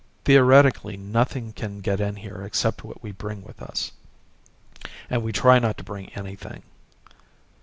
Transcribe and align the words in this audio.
"Theoretically 0.25 0.97
nothing 0.97 1.53
can 1.53 1.79
get 1.79 1.99
in 1.99 2.15
here 2.15 2.41
except 2.41 2.83
what 2.83 3.03
we 3.03 3.11
bring 3.11 3.43
with 3.43 3.61
us. 3.61 3.91
And 5.11 5.21
we 5.21 5.31
try 5.31 5.59
not 5.59 5.77
to 5.77 5.83
bring 5.83 6.09
anything." 6.13 6.63